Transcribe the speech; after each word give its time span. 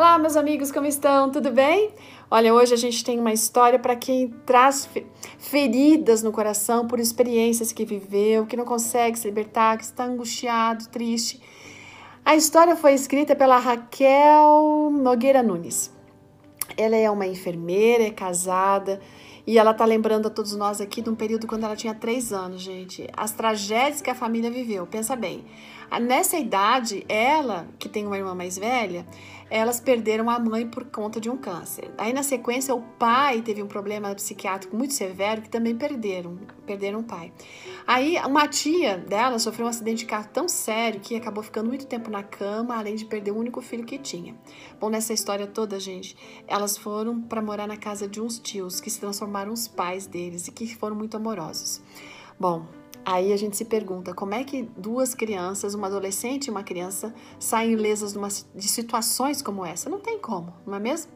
Olá, 0.00 0.16
meus 0.18 0.34
amigos, 0.34 0.72
como 0.72 0.86
estão? 0.86 1.30
Tudo 1.30 1.52
bem? 1.52 1.90
Olha, 2.30 2.54
hoje 2.54 2.72
a 2.72 2.76
gente 2.78 3.04
tem 3.04 3.20
uma 3.20 3.34
história 3.34 3.78
para 3.78 3.94
quem 3.94 4.28
traz 4.46 4.88
feridas 5.38 6.22
no 6.22 6.32
coração 6.32 6.86
por 6.86 6.98
experiências 6.98 7.70
que 7.70 7.84
viveu, 7.84 8.46
que 8.46 8.56
não 8.56 8.64
consegue 8.64 9.18
se 9.18 9.28
libertar, 9.28 9.76
que 9.76 9.84
está 9.84 10.04
angustiado, 10.04 10.88
triste. 10.88 11.38
A 12.24 12.34
história 12.34 12.74
foi 12.76 12.94
escrita 12.94 13.36
pela 13.36 13.58
Raquel 13.58 14.90
Nogueira 14.90 15.42
Nunes. 15.42 15.94
Ela 16.78 16.96
é 16.96 17.10
uma 17.10 17.26
enfermeira, 17.26 18.04
é 18.04 18.10
casada, 18.10 19.02
e 19.46 19.58
ela 19.58 19.74
tá 19.74 19.84
lembrando 19.84 20.26
a 20.26 20.30
todos 20.30 20.54
nós 20.54 20.80
aqui 20.80 21.00
de 21.00 21.10
um 21.10 21.14
período 21.14 21.46
quando 21.46 21.64
ela 21.64 21.76
tinha 21.76 21.94
três 21.94 22.32
anos, 22.32 22.60
gente. 22.60 23.08
As 23.16 23.32
tragédias 23.32 24.00
que 24.00 24.10
a 24.10 24.14
família 24.14 24.50
viveu. 24.50 24.86
Pensa 24.86 25.16
bem. 25.16 25.44
Nessa 25.98 26.38
idade, 26.38 27.04
ela, 27.08 27.66
que 27.78 27.88
tem 27.88 28.06
uma 28.06 28.16
irmã 28.16 28.32
mais 28.32 28.56
velha, 28.56 29.04
elas 29.50 29.80
perderam 29.80 30.30
a 30.30 30.38
mãe 30.38 30.64
por 30.64 30.84
conta 30.84 31.20
de 31.20 31.28
um 31.28 31.36
câncer. 31.36 31.90
Aí, 31.98 32.12
na 32.12 32.22
sequência, 32.22 32.72
o 32.72 32.80
pai 32.80 33.42
teve 33.42 33.60
um 33.60 33.66
problema 33.66 34.14
psiquiátrico 34.14 34.76
muito 34.76 34.94
severo 34.94 35.42
que 35.42 35.50
também 35.50 35.76
perderam, 35.76 36.38
perderam 36.64 37.00
o 37.00 37.02
pai. 37.02 37.32
Aí, 37.84 38.16
uma 38.24 38.46
tia 38.46 38.96
dela 38.98 39.40
sofreu 39.40 39.66
um 39.66 39.68
acidente 39.68 40.00
de 40.00 40.06
carro 40.06 40.28
tão 40.32 40.48
sério 40.48 41.00
que 41.00 41.16
acabou 41.16 41.42
ficando 41.42 41.66
muito 41.66 41.86
tempo 41.86 42.08
na 42.08 42.22
cama, 42.22 42.76
além 42.76 42.94
de 42.94 43.04
perder 43.04 43.32
o 43.32 43.36
único 43.36 43.60
filho 43.60 43.84
que 43.84 43.98
tinha. 43.98 44.36
Bom, 44.78 44.88
nessa 44.88 45.12
história 45.12 45.48
toda, 45.48 45.80
gente, 45.80 46.16
elas 46.46 46.78
foram 46.78 47.20
para 47.20 47.42
morar 47.42 47.66
na 47.66 47.76
casa 47.76 48.06
de 48.06 48.20
uns 48.20 48.38
tios 48.38 48.80
que 48.80 48.88
se 48.88 49.00
transformaram 49.00 49.29
os 49.48 49.68
pais 49.68 50.06
deles 50.06 50.48
e 50.48 50.52
que 50.52 50.74
foram 50.74 50.96
muito 50.96 51.16
amorosos. 51.16 51.80
Bom, 52.38 52.66
Aí 53.02 53.32
a 53.32 53.36
gente 53.36 53.56
se 53.56 53.64
pergunta 53.64 54.12
como 54.12 54.34
é 54.34 54.44
que 54.44 54.62
duas 54.76 55.14
crianças, 55.14 55.74
uma 55.74 55.86
adolescente 55.86 56.46
e 56.46 56.50
uma 56.50 56.62
criança, 56.62 57.14
saem 57.38 57.72
ilesas 57.72 58.14
de 58.54 58.68
situações 58.68 59.40
como 59.40 59.64
essa? 59.64 59.88
Não 59.88 59.98
tem 59.98 60.18
como, 60.18 60.52
não 60.66 60.74
é 60.74 60.78
mesmo? 60.78 61.10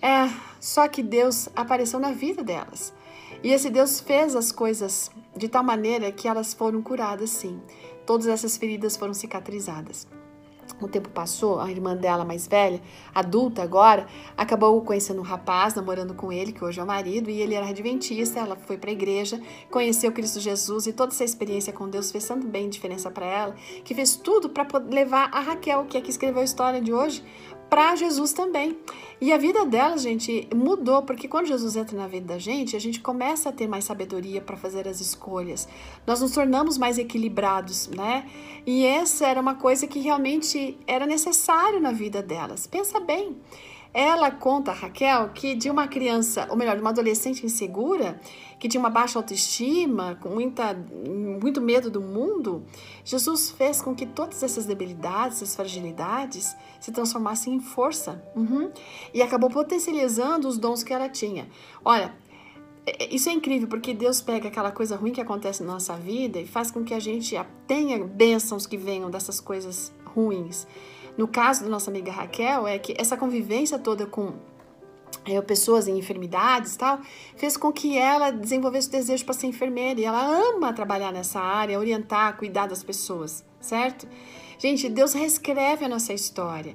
É, 0.00 0.30
só 0.60 0.86
que 0.86 1.02
Deus 1.02 1.48
apareceu 1.56 1.98
na 1.98 2.12
vida 2.12 2.44
delas. 2.44 2.94
E 3.42 3.50
esse 3.50 3.70
Deus 3.70 3.98
fez 3.98 4.36
as 4.36 4.52
coisas 4.52 5.10
de 5.36 5.48
tal 5.48 5.64
maneira 5.64 6.12
que 6.12 6.28
elas 6.28 6.54
foram 6.54 6.80
curadas, 6.80 7.30
sim. 7.30 7.60
Todas 8.06 8.28
essas 8.28 8.56
feridas 8.56 8.96
foram 8.96 9.14
cicatrizadas 9.14 10.06
o 10.80 10.88
tempo 10.88 11.08
passou, 11.08 11.60
a 11.60 11.70
irmã 11.70 11.96
dela 11.96 12.24
mais 12.24 12.46
velha, 12.46 12.80
adulta 13.14 13.62
agora, 13.62 14.06
acabou 14.36 14.80
conhecendo 14.82 15.20
um 15.20 15.24
rapaz, 15.24 15.74
namorando 15.74 16.14
com 16.14 16.32
ele, 16.32 16.52
que 16.52 16.64
hoje 16.64 16.80
é 16.80 16.82
o 16.82 16.86
marido, 16.86 17.30
e 17.30 17.40
ele 17.40 17.54
era 17.54 17.68
adventista, 17.68 18.40
ela 18.40 18.56
foi 18.56 18.76
para 18.76 18.90
a 18.90 18.92
igreja, 18.92 19.40
conheceu 19.70 20.12
Cristo 20.12 20.40
Jesus 20.40 20.86
e 20.86 20.92
toda 20.92 21.12
essa 21.12 21.24
experiência 21.24 21.72
com 21.72 21.88
Deus 21.88 22.10
fez 22.10 22.26
tanto 22.26 22.46
bem 22.46 22.68
diferença 22.68 23.10
para 23.10 23.26
ela, 23.26 23.54
que 23.84 23.94
fez 23.94 24.16
tudo 24.16 24.48
para 24.48 24.66
levar 24.90 25.30
a 25.32 25.40
Raquel, 25.40 25.84
que 25.86 25.96
é 25.96 26.00
que 26.00 26.10
escreveu 26.10 26.42
a 26.42 26.44
história 26.44 26.80
de 26.80 26.92
hoje, 26.92 27.22
para 27.74 27.96
Jesus 27.96 28.32
também. 28.32 28.78
E 29.20 29.32
a 29.32 29.36
vida 29.36 29.64
dela, 29.64 29.96
gente, 29.98 30.48
mudou, 30.54 31.02
porque 31.02 31.26
quando 31.26 31.46
Jesus 31.46 31.74
entra 31.74 31.96
na 31.96 32.06
vida 32.06 32.26
da 32.26 32.38
gente, 32.38 32.76
a 32.76 32.78
gente 32.78 33.00
começa 33.00 33.48
a 33.48 33.52
ter 33.52 33.66
mais 33.66 33.84
sabedoria 33.84 34.40
para 34.40 34.56
fazer 34.56 34.86
as 34.86 35.00
escolhas. 35.00 35.66
Nós 36.06 36.20
nos 36.20 36.32
tornamos 36.32 36.78
mais 36.78 36.98
equilibrados, 36.98 37.88
né? 37.88 38.28
E 38.64 38.84
essa 38.84 39.26
era 39.26 39.40
uma 39.40 39.54
coisa 39.54 39.86
que 39.86 39.98
realmente 39.98 40.73
era 40.86 41.06
necessário 41.06 41.80
na 41.80 41.92
vida 41.92 42.22
delas. 42.22 42.66
Pensa 42.66 43.00
bem. 43.00 43.36
Ela 43.92 44.28
conta, 44.28 44.72
Raquel, 44.72 45.28
que 45.28 45.54
de 45.54 45.70
uma 45.70 45.86
criança, 45.86 46.48
ou 46.50 46.56
melhor, 46.56 46.74
de 46.74 46.80
uma 46.80 46.90
adolescente 46.90 47.46
insegura, 47.46 48.20
que 48.58 48.68
tinha 48.68 48.80
uma 48.80 48.90
baixa 48.90 49.20
autoestima, 49.20 50.18
com 50.20 50.30
muita, 50.30 50.74
muito 50.74 51.60
medo 51.60 51.88
do 51.88 52.00
mundo, 52.00 52.64
Jesus 53.04 53.52
fez 53.52 53.80
com 53.80 53.94
que 53.94 54.04
todas 54.04 54.42
essas 54.42 54.66
debilidades, 54.66 55.36
essas 55.36 55.54
fragilidades, 55.54 56.56
se 56.80 56.90
transformassem 56.90 57.54
em 57.54 57.60
força. 57.60 58.20
Uhum. 58.34 58.68
E 59.12 59.22
acabou 59.22 59.48
potencializando 59.48 60.48
os 60.48 60.58
dons 60.58 60.82
que 60.82 60.92
ela 60.92 61.08
tinha. 61.08 61.48
Olha, 61.84 62.12
é, 62.86 63.04
é, 63.04 63.14
isso 63.14 63.28
é 63.28 63.32
incrível, 63.32 63.68
porque 63.68 63.94
Deus 63.94 64.20
pega 64.20 64.48
aquela 64.48 64.70
coisa 64.70 64.96
ruim 64.96 65.12
que 65.12 65.20
acontece 65.20 65.62
na 65.62 65.72
nossa 65.72 65.96
vida 65.96 66.38
e 66.40 66.46
faz 66.46 66.70
com 66.70 66.84
que 66.84 66.94
a 66.94 67.00
gente 67.00 67.34
tenha 67.66 68.02
bênçãos 68.04 68.66
que 68.66 68.76
venham 68.76 69.10
dessas 69.10 69.40
coisas 69.40 69.92
ruins. 70.14 70.66
No 71.16 71.28
caso 71.28 71.64
da 71.64 71.70
nossa 71.70 71.90
amiga 71.90 72.10
Raquel, 72.10 72.66
é 72.66 72.78
que 72.78 72.94
essa 72.98 73.16
convivência 73.16 73.78
toda 73.78 74.06
com 74.06 74.34
é, 75.24 75.40
pessoas 75.40 75.88
em 75.88 75.98
enfermidades 75.98 76.76
tal, 76.76 77.00
fez 77.36 77.56
com 77.56 77.72
que 77.72 77.96
ela 77.96 78.30
desenvolvesse 78.30 78.88
o 78.88 78.90
desejo 78.90 79.24
para 79.24 79.34
ser 79.34 79.46
enfermeira. 79.46 80.00
E 80.00 80.04
ela 80.04 80.24
ama 80.24 80.72
trabalhar 80.72 81.12
nessa 81.12 81.40
área, 81.40 81.78
orientar, 81.78 82.36
cuidar 82.36 82.66
das 82.66 82.82
pessoas, 82.82 83.44
certo? 83.60 84.06
Gente, 84.58 84.88
Deus 84.88 85.12
reescreve 85.12 85.84
a 85.84 85.88
nossa 85.88 86.12
história. 86.12 86.74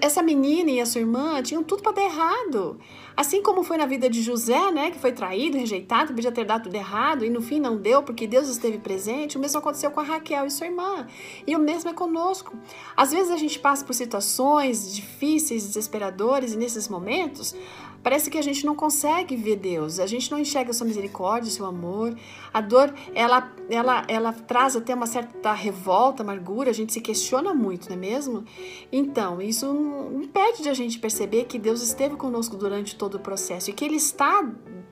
Essa 0.00 0.22
menina 0.22 0.70
e 0.70 0.80
a 0.80 0.86
sua 0.86 1.00
irmã 1.00 1.42
tinham 1.42 1.62
tudo 1.62 1.82
para 1.82 1.92
dar 1.92 2.02
errado. 2.02 2.78
Assim 3.16 3.42
como 3.42 3.62
foi 3.62 3.76
na 3.76 3.86
vida 3.86 4.08
de 4.08 4.22
José, 4.22 4.70
né, 4.70 4.90
que 4.90 4.98
foi 4.98 5.12
traído, 5.12 5.58
rejeitado, 5.58 6.14
podia 6.14 6.32
ter 6.32 6.44
dado 6.44 6.64
tudo 6.64 6.74
errado 6.74 7.24
e 7.24 7.30
no 7.30 7.42
fim 7.42 7.60
não 7.60 7.76
deu 7.76 8.02
porque 8.02 8.26
Deus 8.26 8.48
esteve 8.48 8.78
presente, 8.78 9.36
o 9.36 9.40
mesmo 9.40 9.58
aconteceu 9.58 9.90
com 9.90 10.00
a 10.00 10.02
Raquel 10.02 10.46
e 10.46 10.50
sua 10.50 10.66
irmã. 10.66 11.06
E 11.46 11.54
o 11.54 11.58
mesmo 11.58 11.90
é 11.90 11.92
conosco. 11.92 12.56
Às 12.96 13.12
vezes 13.12 13.30
a 13.30 13.36
gente 13.36 13.58
passa 13.58 13.84
por 13.84 13.94
situações 13.94 14.94
difíceis, 14.94 15.66
desesperadoras 15.66 16.52
e 16.52 16.56
nesses 16.56 16.88
momentos 16.88 17.54
Parece 18.02 18.30
que 18.30 18.38
a 18.38 18.42
gente 18.42 18.64
não 18.64 18.74
consegue 18.74 19.36
ver 19.36 19.56
Deus, 19.56 20.00
a 20.00 20.06
gente 20.06 20.30
não 20.30 20.38
enxerga 20.38 20.72
sua 20.72 20.86
misericórdia, 20.86 21.50
seu 21.50 21.66
amor. 21.66 22.16
A 22.52 22.60
dor, 22.60 22.94
ela, 23.14 23.52
ela, 23.68 24.04
ela 24.08 24.32
traz 24.32 24.74
até 24.74 24.94
uma 24.94 25.06
certa 25.06 25.52
revolta, 25.52 26.22
amargura, 26.22 26.70
a 26.70 26.72
gente 26.72 26.89
se 26.92 27.00
questiona 27.00 27.54
muito, 27.54 27.88
não 27.88 27.96
é 27.96 27.98
mesmo? 27.98 28.44
Então, 28.90 29.40
isso 29.40 29.66
impede 30.14 30.62
de 30.62 30.68
a 30.68 30.74
gente 30.74 30.98
perceber 30.98 31.44
que 31.44 31.58
Deus 31.58 31.82
esteve 31.82 32.16
conosco 32.16 32.56
durante 32.56 32.96
todo 32.96 33.14
o 33.16 33.20
processo 33.20 33.70
e 33.70 33.72
que 33.72 33.84
Ele 33.84 33.96
está 33.96 34.42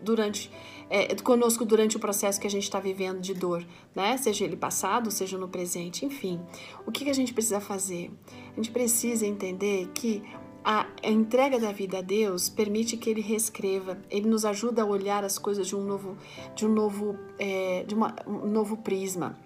durante 0.03 0.51
é, 0.91 1.15
conosco 1.17 1.65
durante 1.65 1.97
o 1.97 2.01
processo 2.01 2.41
que 2.41 2.47
a 2.47 2.51
gente 2.51 2.63
está 2.63 2.81
vivendo 2.81 3.21
de 3.21 3.35
dor, 3.35 3.65
né? 3.95 4.17
Seja 4.17 4.45
ele 4.45 4.57
passado, 4.57 5.11
seja 5.11 5.37
no 5.37 5.49
presente, 5.49 6.05
enfim. 6.05 6.41
O 6.87 6.91
que, 6.91 7.05
que 7.05 7.11
a 7.11 7.15
gente 7.15 7.35
precisa 7.35 7.61
fazer? 7.61 8.11
A 8.53 8.57
gente 8.57 8.71
precisa 8.71 9.27
entender 9.27 9.89
que 9.93 10.23
a 10.65 10.87
entrega 11.03 11.59
da 11.59 11.73
vida 11.73 11.99
a 11.99 12.03
Deus 12.03 12.49
permite 12.49 12.97
que 12.97 13.09
Ele 13.09 13.21
reescreva, 13.21 13.99
Ele 14.11 14.29
nos 14.29 14.45
ajuda 14.45 14.83
a 14.83 14.85
olhar 14.85 15.25
as 15.25 15.39
coisas 15.39 15.67
de 15.67 15.77
um 15.77 15.83
novo, 15.83 16.17
de 16.55 16.67
um 16.67 16.69
novo, 16.69 17.19
é, 17.39 17.85
de 17.85 17.95
uma, 17.95 18.15
um 18.27 18.47
novo 18.47 18.77
prisma. 18.77 19.39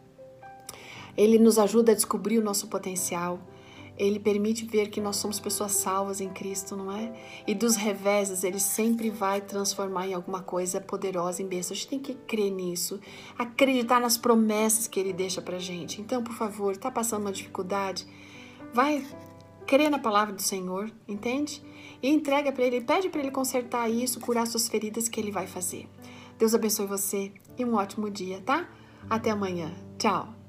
Ele 1.17 1.39
nos 1.39 1.59
ajuda 1.59 1.93
a 1.93 1.95
descobrir 1.95 2.39
o 2.39 2.43
nosso 2.43 2.69
potencial. 2.69 3.39
Ele 3.99 4.19
permite 4.19 4.65
ver 4.65 4.89
que 4.89 5.01
nós 5.01 5.17
somos 5.17 5.39
pessoas 5.39 5.73
salvas 5.73 6.21
em 6.21 6.31
Cristo, 6.31 6.75
não 6.75 6.91
é? 6.91 7.13
E 7.47 7.55
dos 7.55 7.77
reveses, 7.77 8.43
ele 8.43 8.59
sempre 8.59 9.11
vai 9.11 9.41
transformar 9.41 10.09
em 10.09 10.15
alguma 10.15 10.43
coisa 10.43 10.81
poderosa, 10.81 11.43
em 11.43 11.47
bênção. 11.47 11.73
A 11.73 11.77
gente 11.77 11.89
tem 11.89 11.99
que 11.99 12.15
crer 12.15 12.51
nisso, 12.51 12.99
acreditar 13.39 14.01
nas 14.01 14.17
promessas 14.17 14.87
que 14.87 14.99
ele 14.99 15.13
deixa 15.13 15.43
pra 15.43 15.59
gente. 15.59 16.01
Então, 16.01 16.23
por 16.23 16.35
favor, 16.35 16.77
tá 16.77 16.91
passando 16.91 17.23
uma 17.23 17.33
dificuldade? 17.33 18.07
Vai 18.73 19.05
crê 19.67 19.89
na 19.89 19.99
palavra 19.99 20.35
do 20.35 20.43
Senhor, 20.43 20.91
entende? 21.07 21.63
E 22.03 22.09
entrega 22.09 22.53
para 22.53 22.65
Ele, 22.65 22.81
pede 22.81 23.09
para 23.09 23.21
Ele 23.21 23.31
consertar 23.31 23.89
isso, 23.89 24.21
curar 24.21 24.47
suas 24.47 24.69
feridas 24.69 25.09
que 25.09 25.21
Ele 25.21 25.31
vai 25.31 25.47
fazer. 25.47 25.89
Deus 26.39 26.55
abençoe 26.55 26.87
você 26.87 27.33
e 27.57 27.65
um 27.65 27.75
ótimo 27.75 28.11
dia, 28.11 28.41
tá? 28.41 28.69
Até 29.09 29.31
amanhã. 29.31 29.73
Tchau. 29.99 30.42